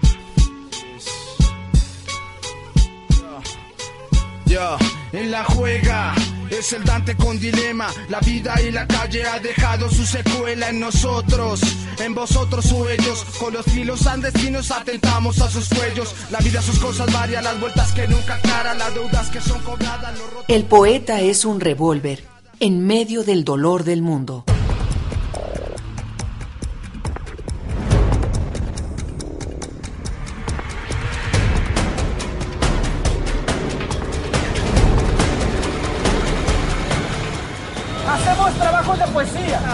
Ya, 4.45 4.77
en 5.11 5.31
la 5.31 5.43
juega 5.43 6.13
es 6.51 6.73
el 6.73 6.83
Dante 6.83 7.15
con 7.15 7.39
dilema. 7.39 7.87
La 8.09 8.19
vida 8.19 8.55
y 8.61 8.71
la 8.71 8.85
calle 8.87 9.25
ha 9.25 9.39
dejado 9.39 9.89
su 9.89 10.05
secuela 10.05 10.69
en 10.69 10.79
nosotros, 10.79 11.61
en 11.99 12.13
vosotros 12.13 12.71
o 12.71 12.89
ellos. 12.89 13.25
Con 13.39 13.53
los 13.53 13.65
filos 13.65 14.05
andestinos 14.07 14.71
atentamos 14.71 15.41
a 15.41 15.49
sus 15.49 15.69
cuellos. 15.69 16.13
La 16.29 16.39
vida, 16.39 16.61
sus 16.61 16.79
cosas 16.79 17.11
varias, 17.11 17.43
las 17.43 17.59
vueltas 17.59 17.91
que 17.93 18.07
nunca 18.07 18.35
aclaran, 18.35 18.77
las 18.77 18.93
deudas 18.93 19.29
que 19.29 19.41
son 19.41 19.61
cobradas. 19.61 20.13
El 20.47 20.65
poeta 20.65 21.21
es 21.21 21.45
un 21.45 21.59
revólver 21.59 22.23
en 22.59 22.85
medio 22.85 23.23
del 23.23 23.43
dolor 23.43 23.83
del 23.83 24.01
mundo. 24.01 24.45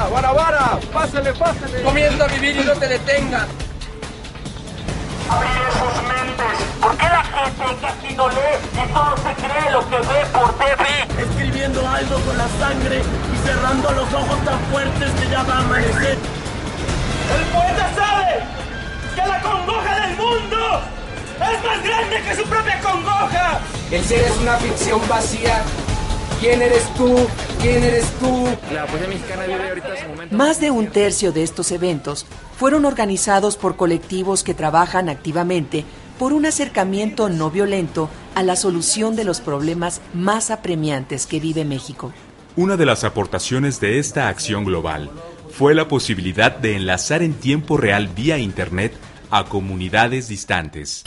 Guarabara, 0.09 0.79
pásale, 0.93 1.33
pásale. 1.33 1.81
Comienza 1.81 2.23
a 2.23 2.27
vivir 2.27 2.57
y 2.57 2.63
no 2.63 2.73
te 2.73 2.87
detengas. 2.87 3.47
Abrir 5.29 5.51
sus 5.73 6.03
mentes. 6.07 6.67
¿Por 6.79 6.97
qué 6.97 7.05
la 7.05 7.23
gente 7.23 7.75
que 7.79 7.87
aquí 7.87 8.13
no 8.15 8.29
lee 8.29 8.57
y 8.73 8.93
solo 8.93 9.15
se 9.17 9.33
cree 9.41 9.71
lo 9.71 9.89
que 9.89 9.97
ve 9.97 10.25
por 10.31 10.53
TV? 10.57 11.21
Escribiendo 11.21 11.87
algo 11.87 12.19
con 12.19 12.37
la 12.37 12.47
sangre 12.59 13.01
y 13.01 13.47
cerrando 13.47 13.91
los 13.91 14.13
ojos 14.13 14.45
tan 14.45 14.59
fuertes 14.71 15.11
que 15.19 15.29
ya 15.29 15.43
va 15.43 15.55
a 15.55 15.59
amanecer. 15.59 16.17
El 17.35 17.45
poeta 17.53 17.89
sabe 17.95 18.43
que 19.15 19.27
la 19.27 19.41
congoja 19.41 19.99
del 20.01 20.15
mundo 20.15 20.81
es 21.35 21.63
más 21.63 21.83
grande 21.83 22.21
que 22.21 22.35
su 22.35 22.43
propia 22.43 22.79
congoja. 22.79 23.59
El 23.91 24.03
ser 24.05 24.21
es 24.21 24.37
una 24.37 24.57
ficción 24.57 25.01
vacía 25.07 25.63
¿Quién 26.39 26.61
eres 26.61 26.87
tú? 26.93 27.15
¿Quién 27.59 27.83
eres 27.83 28.05
tú? 28.19 28.47
La 28.71 28.85
poesía 28.85 29.07
mexicana 29.07 29.45
vive 29.45 29.69
ahorita 29.69 29.97
su 29.97 30.07
momento. 30.07 30.35
Más 30.35 30.61
de 30.61 30.69
un 30.69 30.87
tercio 30.87 31.31
de 31.31 31.41
estos 31.41 31.71
eventos 31.71 32.27
fueron 32.57 32.85
organizados 32.85 33.57
por 33.57 33.75
colectivos 33.75 34.43
que 34.43 34.53
trabajan 34.53 35.09
activamente 35.09 35.83
por 36.19 36.33
un 36.33 36.45
acercamiento 36.45 37.29
no 37.29 37.49
violento 37.49 38.09
a 38.35 38.43
la 38.43 38.55
solución 38.55 39.15
de 39.15 39.23
los 39.23 39.41
problemas 39.41 39.99
más 40.13 40.51
apremiantes 40.51 41.25
que 41.25 41.39
vive 41.39 41.65
México. 41.65 42.13
Una 42.55 42.77
de 42.77 42.85
las 42.85 43.03
aportaciones 43.03 43.79
de 43.79 43.97
esta 43.97 44.27
acción 44.27 44.63
global 44.63 45.09
fue 45.49 45.73
la 45.73 45.87
posibilidad 45.87 46.55
de 46.55 46.75
enlazar 46.75 47.23
en 47.23 47.33
tiempo 47.33 47.77
real 47.77 48.09
vía 48.09 48.37
Internet 48.37 48.93
a 49.31 49.45
comunidades 49.45 50.27
distantes. 50.27 51.03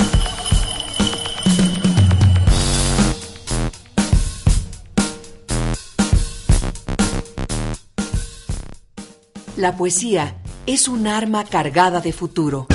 La 9.61 9.76
poesía 9.76 10.37
es 10.64 10.88
un 10.88 11.07
arma 11.07 11.45
cargada 11.45 12.00
de 12.00 12.14
futuro. 12.14 12.69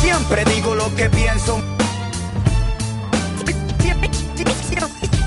Siempre 0.00 0.44
digo 0.46 0.74
lo 0.74 0.94
que 0.96 1.10
pienso. 1.10 1.60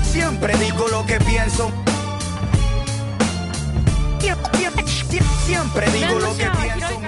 Siempre 0.02 0.52
digo 0.56 0.88
lo 0.88 1.06
que 1.06 1.20
pienso. 1.20 1.70
Siempre 5.46 5.86
digo 5.92 6.18
lo 6.18 6.36
que 6.36 6.50
pienso. 6.60 7.00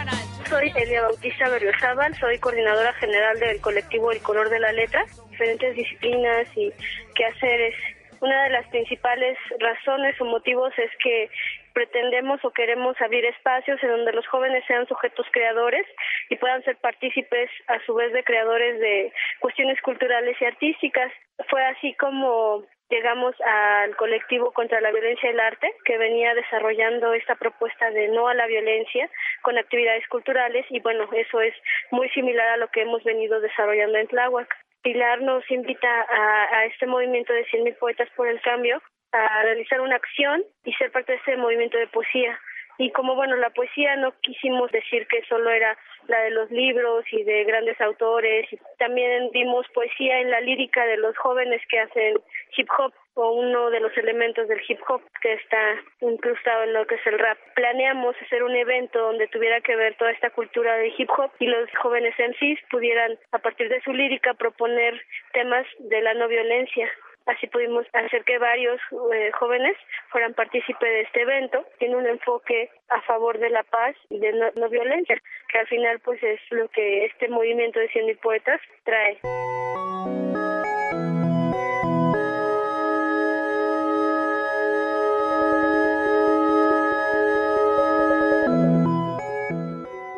Soy 0.49 0.73
Elia 0.76 1.02
Bautista 1.02 1.49
Berriozábal, 1.49 2.16
soy 2.21 2.38
coordinadora 2.38 2.92
general 2.94 3.40
del 3.40 3.61
colectivo 3.61 4.12
El 4.12 4.21
Color 4.21 4.49
de 4.49 4.61
la 4.61 4.71
Letra, 4.71 5.04
diferentes 5.28 5.75
disciplinas 5.75 6.47
y 6.54 6.73
quehaceres 7.16 7.75
una 8.23 8.45
de 8.45 8.50
las 8.50 8.67
principales 8.69 9.37
razones 9.59 10.19
o 10.21 10.25
motivos 10.25 10.73
es 10.79 10.91
que 11.02 11.29
pretendemos 11.75 12.43
o 12.45 12.52
queremos 12.52 12.95
abrir 13.00 13.25
espacios 13.25 13.83
en 13.83 13.91
donde 13.91 14.12
los 14.12 14.26
jóvenes 14.29 14.64
sean 14.67 14.87
sujetos 14.87 15.26
creadores 15.33 15.85
y 16.31 16.37
puedan 16.37 16.62
ser 16.62 16.76
partícipes 16.76 17.50
a 17.67 17.81
su 17.85 17.95
vez 17.95 18.12
de 18.12 18.23
creadores 18.23 18.79
de 18.79 19.12
cuestiones 19.41 19.81
culturales 19.83 20.37
y 20.41 20.45
artísticas. 20.45 21.12
Fue 21.50 21.64
así 21.64 21.95
como 21.95 22.64
llegamos 22.91 23.35
al 23.41 23.97
colectivo 23.97 24.52
contra 24.52 24.81
la 24.81 24.93
violencia 24.93 25.29
del 25.29 25.41
arte, 25.41 25.75
que 25.85 25.99
venía 25.99 26.33
desarrollando 26.35 27.14
esta 27.14 27.35
propuesta 27.35 27.91
de 27.91 28.07
no 28.09 28.29
a 28.29 28.35
la 28.35 28.47
violencia 28.47 29.11
con 29.43 29.59
actividades 29.59 30.07
culturales 30.07 30.64
y 30.71 30.79
bueno, 30.79 31.09
eso 31.12 31.41
es 31.41 31.55
muy 31.91 32.09
similar 32.11 32.49
a 32.50 32.57
lo 32.59 32.69
que 32.69 32.83
hemos 32.83 33.02
venido 33.02 33.41
desarrollando 33.41 33.99
en 33.99 34.07
Tláhuac. 34.07 34.55
Pilar 34.82 35.22
nos 35.22 35.48
invita 35.50 36.06
a, 36.10 36.64
este 36.66 36.86
movimiento 36.86 37.32
de 37.32 37.46
100.000 37.46 37.78
poetas 37.78 38.08
por 38.16 38.26
el 38.28 38.40
cambio 38.40 38.82
a 39.12 39.42
realizar 39.42 39.80
una 39.80 39.96
acción 39.96 40.42
y 40.64 40.72
ser 40.74 40.90
parte 40.90 41.12
de 41.12 41.18
este 41.18 41.36
movimiento 41.36 41.78
de 41.78 41.86
poesía. 41.86 42.38
Y 42.78 42.90
como 42.90 43.14
bueno, 43.14 43.36
la 43.36 43.50
poesía 43.50 43.96
no 43.96 44.12
quisimos 44.22 44.72
decir 44.72 45.06
que 45.06 45.22
solo 45.28 45.50
era 45.50 45.76
la 46.08 46.18
de 46.22 46.30
los 46.30 46.50
libros 46.50 47.04
y 47.12 47.22
de 47.22 47.44
grandes 47.44 47.80
autores, 47.80 48.48
también 48.78 49.30
vimos 49.32 49.66
poesía 49.74 50.20
en 50.20 50.30
la 50.30 50.40
lírica 50.40 50.84
de 50.86 50.96
los 50.96 51.16
jóvenes 51.18 51.60
que 51.68 51.78
hacen 51.78 52.16
hip 52.56 52.68
hop 52.78 52.92
o 53.14 53.33
uno 53.33 53.71
de 53.71 53.81
los 53.81 53.97
elementos 53.97 54.49
del 54.49 54.61
hip 54.66 54.81
hop 54.88 55.02
que 55.21 55.35
está 55.35 55.76
incrustado 56.00 56.64
en 56.64 56.73
lo 56.73 56.87
que 56.87 56.95
es 56.97 57.07
el 57.07 57.19
rap. 57.19 57.38
Planeamos 57.54 58.16
hacer 58.23 58.42
un 58.42 58.57
evento 58.57 58.99
donde 58.99 59.28
tuviera 59.28 59.61
que 59.61 59.76
ver 59.76 59.97
toda 59.97 60.11
esta 60.11 60.31
cultura 60.31 60.76
de 60.76 60.92
hip 60.97 61.11
hop 61.16 61.31
y 61.38 61.47
los 61.47 61.69
jóvenes 61.83 62.14
MCs 62.19 62.61
pudieran 62.71 63.19
a 63.33 63.38
partir 63.38 63.69
de 63.69 63.81
su 63.83 63.92
lírica 63.92 64.35
proponer 64.35 65.00
temas 65.33 65.66
de 65.78 66.00
la 66.00 66.14
no 66.14 66.28
violencia. 66.28 66.90
Así 67.26 67.47
pudimos 67.47 67.87
hacer 67.92 68.25
que 68.25 68.38
varios 68.38 68.81
eh, 69.14 69.31
jóvenes 69.38 69.76
fueran 70.11 70.35
partícipes 70.35 70.88
de 70.88 71.00
este 71.02 71.23
evento. 71.23 71.64
Tiene 71.78 71.97
un 71.97 72.07
enfoque 72.07 72.71
a 72.88 73.00
favor 73.02 73.38
de 73.38 73.50
la 73.50 73.62
paz 73.62 73.95
y 74.11 74.19
de 74.19 74.33
no, 74.33 74.69
violencia, 74.69 75.16
que 75.49 75.59
al 75.59 75.66
final 75.69 76.00
pues 76.00 76.23
es 76.23 76.40
lo 76.50 76.69
que 76.69 77.04
este 77.04 77.28
movimiento 77.28 77.78
de 77.78 77.88
Cien 77.88 78.09
y 78.09 78.14
Poetas 78.14 78.61
trae. 78.85 79.19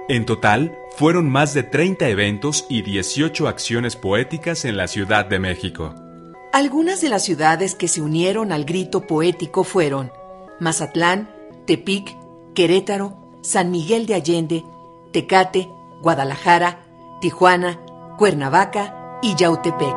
En 0.07 0.27
total, 0.27 0.77
fueron 0.97 1.31
más 1.31 1.55
de 1.55 1.63
30 1.63 2.09
eventos 2.11 2.67
y 2.69 2.83
18 2.83 3.49
acciones 3.49 3.97
poéticas 3.97 4.67
en 4.67 4.77
la 4.77 4.87
Ciudad 4.87 5.25
de 5.25 5.39
México. 5.39 5.95
Algunas 6.53 7.01
de 7.01 7.09
las 7.09 7.25
ciudades 7.25 7.75
que 7.75 7.89
se 7.89 8.03
unieron 8.03 8.53
al 8.53 8.67
grito 8.67 9.07
poético 9.07 9.65
fueron 9.65 10.13
Mazatlán, 10.61 11.31
Tepic, 11.67 12.15
Querétaro, 12.55 13.17
San 13.41 13.71
Miguel 13.71 14.05
de 14.05 14.15
Allende, 14.15 14.65
Tecate, 15.11 15.71
Guadalajara, 16.03 16.85
Tijuana, 17.23 17.81
Cuernavaca 18.19 19.19
y 19.23 19.35
Yautepec. 19.37 19.97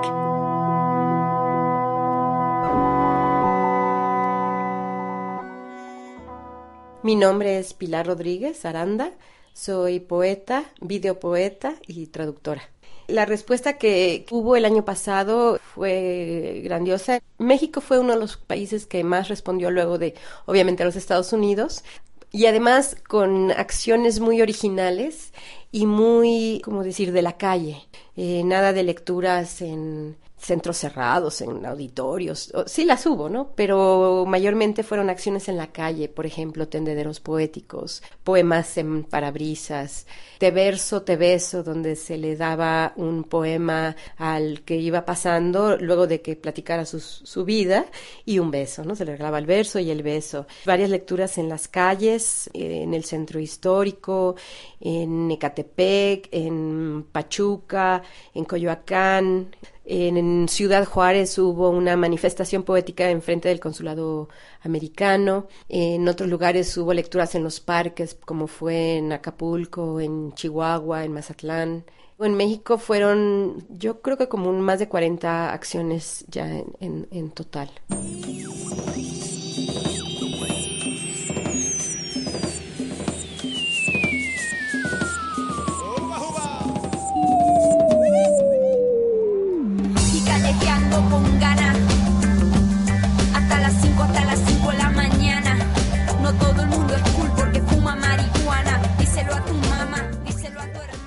Mi 7.03 7.17
nombre 7.17 7.59
es 7.59 7.73
Pilar 7.73 8.07
Rodríguez 8.07 8.63
Aranda, 8.63 9.11
soy 9.57 9.99
poeta, 9.99 10.65
videopoeta 10.81 11.75
y 11.87 12.07
traductora. 12.07 12.61
La 13.07 13.25
respuesta 13.25 13.77
que 13.77 14.25
hubo 14.29 14.55
el 14.55 14.65
año 14.65 14.85
pasado 14.85 15.59
fue 15.73 16.61
grandiosa. 16.63 17.21
México 17.37 17.81
fue 17.81 17.99
uno 17.99 18.13
de 18.13 18.19
los 18.19 18.37
países 18.37 18.85
que 18.85 19.03
más 19.03 19.29
respondió 19.29 19.71
luego 19.71 19.97
de, 19.97 20.13
obviamente, 20.45 20.83
los 20.85 20.95
Estados 20.95 21.33
Unidos. 21.33 21.83
Y 22.31 22.45
además 22.45 22.97
con 23.07 23.51
acciones 23.51 24.19
muy 24.19 24.41
originales 24.41 25.31
y 25.71 25.85
muy, 25.85 26.61
como 26.63 26.83
decir, 26.83 27.11
de 27.11 27.21
la 27.21 27.37
calle. 27.37 27.87
Eh, 28.15 28.43
nada 28.43 28.73
de 28.73 28.83
lecturas 28.83 29.61
en 29.61 30.17
centros 30.37 30.77
cerrados, 30.77 31.41
en 31.41 31.65
auditorios. 31.65 32.53
Sí 32.67 32.85
las 32.85 33.05
hubo, 33.05 33.27
¿no? 33.29 33.51
Pero 33.55 34.25
mayormente 34.27 34.83
fueron 34.83 35.09
acciones 35.09 35.49
en 35.49 35.57
la 35.57 35.71
calle, 35.71 36.09
por 36.09 36.25
ejemplo, 36.25 36.67
tendederos 36.67 37.19
poéticos, 37.19 38.03
poemas 38.23 38.77
en 38.77 39.03
parabrisas, 39.03 40.05
Te 40.37 40.51
verso, 40.51 41.01
te 41.01 41.15
beso, 41.15 41.63
donde 41.63 41.95
se 41.95 42.17
le 42.17 42.35
daba 42.35 42.93
un 42.95 43.23
poema 43.23 43.95
al 44.17 44.61
que 44.63 44.75
iba 44.75 45.05
pasando 45.05 45.77
luego 45.77 46.05
de 46.05 46.21
que 46.21 46.35
platicara 46.35 46.85
su, 46.85 46.99
su 46.99 47.43
vida 47.43 47.87
y 48.23 48.37
un 48.39 48.51
beso, 48.51 48.83
¿no? 48.83 48.95
Se 48.95 49.05
le 49.05 49.13
regalaba 49.13 49.39
el 49.39 49.47
verso 49.47 49.79
y 49.79 49.89
el 49.89 50.03
beso. 50.03 50.45
Varias 50.65 50.91
lecturas 50.91 51.37
en 51.39 51.49
las 51.49 51.67
calles, 51.67 52.49
en 52.53 52.93
el 52.93 53.03
centro 53.03 53.39
histórico, 53.39 54.35
en 54.79 55.31
Ecatepec, 55.31 56.29
en 56.31 57.07
Pachuca, 57.11 58.03
en 58.33 58.45
Coyoacán. 58.45 59.49
En, 59.89 60.47
Ciudad 60.49 60.85
Juárez 60.85 61.37
hubo 61.37 61.69
una 61.69 61.95
manifestación 61.95 62.63
poética 62.63 63.09
en 63.09 63.21
frente 63.21 63.49
del 63.49 63.59
consulado 63.59 64.27
americano. 64.61 65.47
En 65.69 66.07
otros 66.07 66.29
lugares 66.29 66.75
hubo 66.77 66.93
lecturas 66.93 67.35
en 67.35 67.43
los 67.43 67.59
parques, 67.59 68.17
como 68.25 68.47
fue 68.47 68.97
en 68.97 69.13
Acapulco, 69.13 69.99
en 70.01 70.33
Chihuahua, 70.33 71.05
en 71.05 71.13
Mazatlán. 71.13 71.85
En 72.19 72.35
México 72.35 72.77
fueron, 72.77 73.65
yo 73.69 74.01
creo 74.01 74.17
que 74.17 74.27
como 74.27 74.51
más 74.51 74.79
de 74.79 74.89
40 74.89 75.53
acciones 75.53 76.25
ya 76.27 76.47
en, 76.79 77.07
en 77.11 77.29
total. 77.31 77.69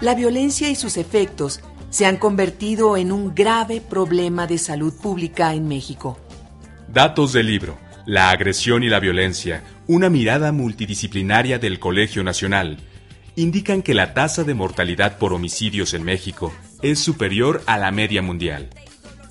La 0.01 0.15
violencia 0.15 0.71
y 0.71 0.77
sus 0.77 0.97
efectos 0.97 1.61
se 1.91 2.07
han 2.07 2.17
convertido 2.17 2.97
en 2.97 3.13
un 3.13 3.35
grave 3.35 3.83
problema 3.83 4.47
de 4.47 4.57
salud 4.57 4.95
pública 4.95 5.53
en 5.53 5.69
México. 5.69 6.19
Datos 6.89 7.35
del 7.35 7.49
libro. 7.49 7.77
La 8.07 8.31
agresión 8.31 8.83
y 8.83 8.89
la 8.89 8.99
violencia, 8.99 9.63
una 9.87 10.09
mirada 10.09 10.53
multidisciplinaria 10.53 11.59
del 11.59 11.79
Colegio 11.79 12.25
Nacional, 12.25 12.79
indican 13.37 13.83
que 13.83 13.93
la 13.93 14.15
tasa 14.15 14.43
de 14.43 14.55
mortalidad 14.55 15.19
por 15.19 15.35
homicidios 15.35 15.93
en 15.93 16.05
México 16.05 16.51
es 16.81 16.99
superior 16.99 17.63
a 17.67 17.77
la 17.77 17.91
media 17.91 18.23
mundial. 18.23 18.71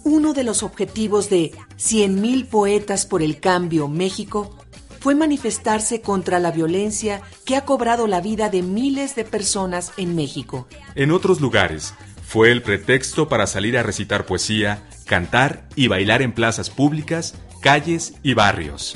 Uno 0.04 0.34
de 0.34 0.44
los 0.44 0.62
objetivos 0.62 1.32
de 1.32 1.52
100.000 1.78 2.46
Poetas 2.46 3.08
por 3.08 3.24
el 3.24 3.40
Cambio 3.40 3.88
México 3.88 4.56
fue 5.00 5.16
manifestarse 5.16 6.02
contra 6.02 6.40
la 6.40 6.52
violencia 6.52 7.22
que 7.46 7.56
ha 7.56 7.66
cobrado 7.66 8.08
la 8.08 8.22
vida 8.22 8.50
de 8.50 8.62
miles 8.62 9.16
de 9.16 9.24
personas 9.24 9.92
en 9.98 10.16
México. 10.16 10.68
En 10.96 11.12
otros 11.12 11.42
lugares, 11.42 11.94
fue 12.30 12.52
el 12.52 12.62
pretexto 12.62 13.28
para 13.28 13.48
salir 13.48 13.78
a 13.78 13.84
recitar 13.84 14.26
poesía, 14.26 14.84
cantar 15.06 15.68
y 15.76 15.88
bailar 15.88 16.22
en 16.22 16.32
plazas 16.32 16.70
públicas, 16.70 17.34
calles 17.62 18.14
y 18.22 18.36
barrios. 18.36 18.96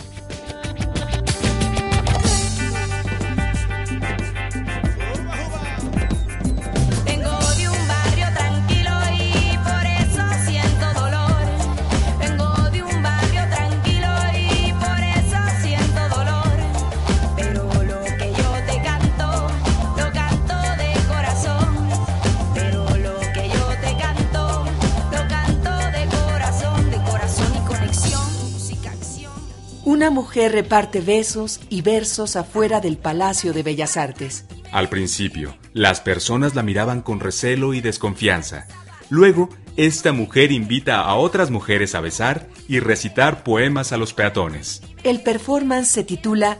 Mujer 30.33 30.51
reparte 30.51 30.99
besos 30.99 31.61
y 31.69 31.83
versos 31.83 32.35
afuera 32.35 32.81
del 32.81 32.97
Palacio 32.97 33.53
de 33.53 33.61
Bellas 33.61 33.97
Artes. 33.97 34.45
Al 34.71 34.89
principio, 34.89 35.55
las 35.73 36.01
personas 36.01 36.55
la 36.55 36.63
miraban 36.63 37.03
con 37.03 37.19
recelo 37.19 37.75
y 37.75 37.81
desconfianza. 37.81 38.65
Luego, 39.11 39.49
esta 39.77 40.11
mujer 40.11 40.51
invita 40.51 41.01
a 41.01 41.13
otras 41.13 41.51
mujeres 41.51 41.93
a 41.93 42.01
besar 42.01 42.47
y 42.67 42.79
recitar 42.79 43.43
poemas 43.43 43.91
a 43.91 43.97
los 43.97 44.15
peatones. 44.15 44.81
El 45.03 45.21
performance 45.21 45.89
se 45.89 46.03
titula 46.03 46.57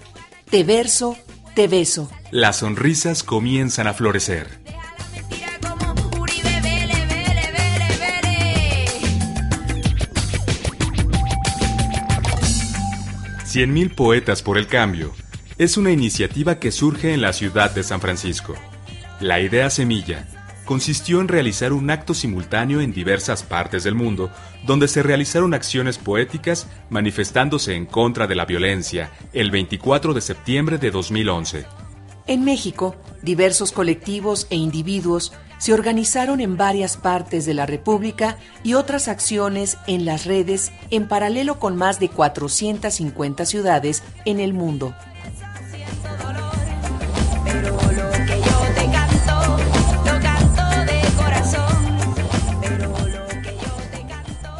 Te 0.52 0.64
verso, 0.64 1.18
te 1.56 1.68
beso. 1.68 2.12
Las 2.30 2.58
sonrisas 2.58 3.24
comienzan 3.24 3.88
a 3.88 3.96
florecer. 3.96 4.63
100.000 13.54 13.94
Poetas 13.94 14.42
por 14.42 14.58
el 14.58 14.66
Cambio 14.66 15.14
es 15.60 15.78
una 15.78 15.92
iniciativa 15.92 16.58
que 16.58 16.72
surge 16.72 17.14
en 17.14 17.22
la 17.22 17.34
ciudad 17.34 17.70
de 17.70 17.84
San 17.84 18.02
Francisco. 18.02 18.56
La 19.20 19.42
idea 19.42 19.70
semilla 19.70 20.28
consistió 20.66 21.22
en 21.22 21.28
realizar 21.28 21.72
un 21.72 21.92
acto 21.92 22.16
simultáneo 22.16 22.82
en 22.82 22.92
diversas 22.94 23.44
partes 23.44 23.84
del 23.84 23.94
mundo, 23.94 24.32
donde 24.66 24.88
se 24.88 25.04
realizaron 25.04 25.54
acciones 25.54 26.00
poéticas 26.00 26.68
manifestándose 26.90 27.76
en 27.76 27.86
contra 27.86 28.26
de 28.26 28.34
la 28.34 28.46
violencia 28.46 29.12
el 29.34 29.52
24 29.52 30.16
de 30.16 30.22
septiembre 30.22 30.80
de 30.80 30.90
2011. 30.90 31.68
En 32.26 32.44
México, 32.44 32.96
diversos 33.22 33.72
colectivos 33.72 34.48
e 34.50 34.56
individuos 34.56 35.32
se 35.64 35.74
organizaron 35.74 36.42
en 36.42 36.58
varias 36.58 36.98
partes 36.98 37.46
de 37.46 37.54
la 37.54 37.66
República 37.66 38.38
y 38.64 38.74
otras 38.74 39.08
acciones 39.08 39.78
en 39.88 40.04
las 40.04 40.26
redes 40.26 40.74
en 40.90 41.08
paralelo 41.08 41.58
con 41.58 41.78
más 41.78 42.02
de 42.02 42.10
450 42.10 43.46
ciudades 43.46 44.04
en 44.26 44.42
el 44.42 44.54
mundo. 44.54 44.94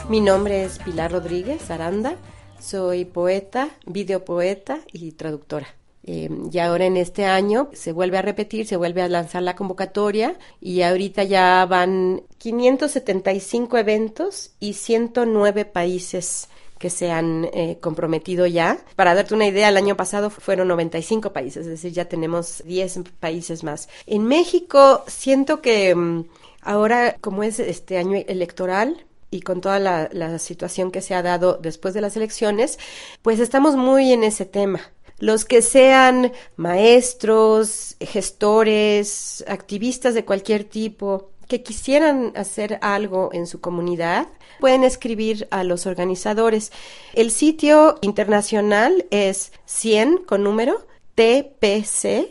Mi 0.08 0.22
nombre 0.22 0.64
es 0.64 0.80
Pilar 0.80 1.12
Rodríguez 1.12 1.70
Aranda, 1.70 2.16
soy 2.62 3.04
poeta, 3.04 3.72
videopoeta 3.86 4.80
y 4.94 5.12
traductora. 5.12 5.68
Eh, 6.06 6.30
y 6.52 6.60
ahora 6.60 6.86
en 6.86 6.98
este 6.98 7.26
año 7.26 7.70
se 7.74 7.94
vuelve 7.94 8.18
a 8.18 8.22
repetir, 8.22 8.68
se 8.68 8.76
vuelve 8.76 9.02
a 9.02 9.08
lanzar 9.08 9.42
la 9.42 9.56
convocatoria 9.56 10.38
y 10.60 10.82
ahorita 10.82 11.24
ya 11.24 11.66
van 11.66 12.24
575 12.40 13.78
eventos 13.78 14.52
y 14.60 14.74
109 14.74 15.64
países 15.66 16.50
que 16.78 16.90
se 16.90 17.10
han 17.12 17.46
eh, 17.54 17.78
comprometido 17.80 18.46
ya. 18.46 18.84
Para 18.98 19.16
darte 19.16 19.34
una 19.34 19.48
idea, 19.48 19.70
el 19.70 19.78
año 19.78 19.96
pasado 19.96 20.30
fueron 20.30 20.68
95 20.68 21.32
países, 21.32 21.66
es 21.66 21.72
decir, 21.72 21.94
ya 21.94 22.06
tenemos 22.10 22.62
10 22.66 23.00
países 23.22 23.64
más. 23.64 23.88
En 24.06 24.26
México 24.26 25.06
siento 25.08 25.62
que 25.62 25.96
mm, 25.96 26.26
ahora, 26.62 27.16
como 27.22 27.44
es 27.44 27.60
este 27.60 27.98
año 27.98 28.22
electoral, 28.28 29.06
y 29.32 29.42
con 29.42 29.62
toda 29.62 29.80
la, 29.80 30.10
la, 30.12 30.38
situación 30.38 30.92
que 30.92 31.02
se 31.02 31.16
ha 31.16 31.24
dado 31.24 31.58
después 31.60 31.96
de 31.96 32.02
las 32.02 32.16
elecciones, 32.18 32.78
pues 33.24 33.40
estamos 33.40 33.76
muy 33.76 34.12
en 34.12 34.24
ese 34.24 34.46
tema 34.46 34.82
los 35.20 35.46
que 35.46 35.62
sean 35.62 36.32
maestros, 36.56 37.96
gestores, 38.00 39.44
activistas 39.48 40.14
de 40.14 40.26
cualquier 40.26 40.64
tipo, 40.64 41.30
que 41.48 41.62
quisieran 41.62 42.32
hacer 42.36 42.80
algo 42.82 43.30
en 43.34 43.48
su 43.48 43.62
comunidad, 43.62 44.28
pueden 44.60 44.84
escribir 44.84 45.48
a 45.52 45.64
los 45.64 45.86
organizadores. 45.86 46.72
El 47.14 47.32
sitio 47.32 47.98
internacional 48.02 49.06
es 49.12 49.52
100 49.66 50.24
con 50.26 50.44
número 50.44 50.86
tpc.org 51.16 52.24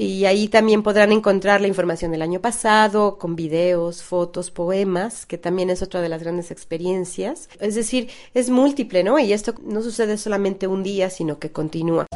y 0.00 0.24
ahí 0.24 0.48
también 0.48 0.82
podrán 0.82 1.12
encontrar 1.12 1.60
la 1.60 1.66
información 1.66 2.10
del 2.10 2.22
año 2.22 2.40
pasado, 2.40 3.18
con 3.18 3.36
videos, 3.36 4.02
fotos, 4.02 4.50
poemas, 4.50 5.26
que 5.26 5.36
también 5.36 5.68
es 5.68 5.82
otra 5.82 6.00
de 6.00 6.08
las 6.08 6.22
grandes 6.22 6.50
experiencias. 6.50 7.50
Es 7.60 7.74
decir, 7.74 8.08
es 8.32 8.48
múltiple, 8.48 9.04
¿no? 9.04 9.18
Y 9.18 9.34
esto 9.34 9.54
no 9.62 9.82
sucede 9.82 10.16
solamente 10.16 10.66
un 10.66 10.82
día, 10.82 11.10
sino 11.10 11.38
que 11.38 11.52
continúa. 11.52 12.06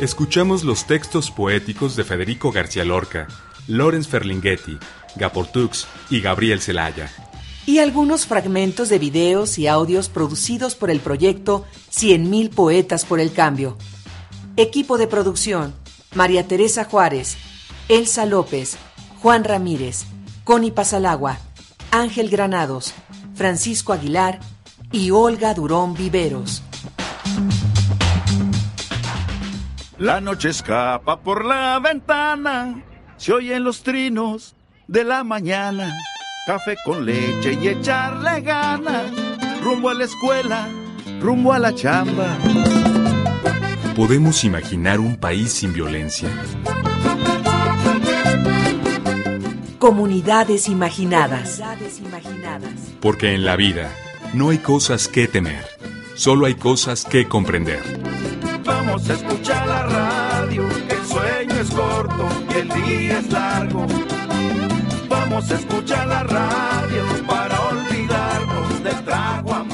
Escuchamos 0.00 0.64
los 0.64 0.88
textos 0.88 1.30
poéticos 1.30 1.94
de 1.94 2.02
Federico 2.02 2.50
García 2.50 2.84
Lorca, 2.84 3.28
Lorenz 3.68 4.08
Ferlinghetti, 4.08 4.76
Gaportux 5.14 5.86
y 6.10 6.20
Gabriel 6.20 6.60
Celaya 6.60 7.29
y 7.66 7.78
algunos 7.78 8.26
fragmentos 8.26 8.88
de 8.88 8.98
videos 8.98 9.58
y 9.58 9.66
audios 9.66 10.08
producidos 10.08 10.74
por 10.74 10.90
el 10.90 11.00
proyecto 11.00 11.64
100.000 11.92 12.50
Poetas 12.50 13.04
por 13.04 13.20
el 13.20 13.32
Cambio. 13.32 13.76
Equipo 14.56 14.98
de 14.98 15.06
producción: 15.06 15.74
María 16.14 16.46
Teresa 16.46 16.84
Juárez, 16.84 17.36
Elsa 17.88 18.26
López, 18.26 18.76
Juan 19.22 19.44
Ramírez, 19.44 20.04
Connie 20.44 20.70
Pasalagua, 20.70 21.38
Ángel 21.90 22.30
Granados, 22.30 22.94
Francisco 23.34 23.92
Aguilar 23.92 24.40
y 24.92 25.10
Olga 25.10 25.54
Durón 25.54 25.94
Viveros. 25.94 26.62
La 29.98 30.20
noche 30.20 30.48
escapa 30.48 31.20
por 31.20 31.44
la 31.44 31.78
ventana, 31.78 32.82
se 33.18 33.34
oyen 33.34 33.64
los 33.64 33.82
trinos 33.82 34.54
de 34.88 35.04
la 35.04 35.22
mañana 35.24 35.94
café 36.46 36.76
con 36.84 37.04
leche 37.04 37.58
y 37.60 37.68
echarle 37.68 38.40
ganas, 38.40 39.10
rumbo 39.62 39.90
a 39.90 39.94
la 39.94 40.04
escuela, 40.04 40.68
rumbo 41.20 41.52
a 41.52 41.58
la 41.58 41.74
chamba. 41.74 42.36
¿Podemos 43.94 44.44
imaginar 44.44 45.00
un 45.00 45.16
país 45.16 45.52
sin 45.52 45.72
violencia? 45.72 46.28
Comunidades 49.78 50.68
imaginadas. 50.68 51.60
Porque 53.00 53.34
en 53.34 53.44
la 53.44 53.56
vida 53.56 53.90
no 54.34 54.50
hay 54.50 54.58
cosas 54.58 55.08
que 55.08 55.26
temer, 55.26 55.64
solo 56.14 56.46
hay 56.46 56.54
cosas 56.54 57.04
que 57.04 57.28
comprender. 57.28 57.82
Vamos 58.64 59.08
a 59.08 59.14
escuchar 59.14 59.66
la 59.66 59.86
radio, 59.86 60.68
que 60.88 60.94
el 60.94 61.06
sueño 61.06 61.54
es 61.60 61.70
corto 61.70 62.28
y 62.50 62.58
el 62.58 62.68
día 62.68 63.18
es 63.18 63.32
largo 63.32 63.86
se 65.42 65.54
escucha 65.54 66.04
la 66.06 66.22
radio 66.24 67.02
para 67.26 67.60
olvidarnos 67.68 68.84
del 68.84 69.04
trago 69.04 69.69